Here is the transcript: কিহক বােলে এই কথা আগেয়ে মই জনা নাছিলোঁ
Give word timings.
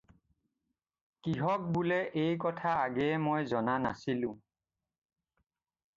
কিহক 1.23 1.61
বােলে 1.73 1.99
এই 2.23 2.33
কথা 2.43 2.69
আগেয়ে 2.85 3.15
মই 3.25 3.41
জনা 3.51 3.75
নাছিলোঁ 3.85 4.35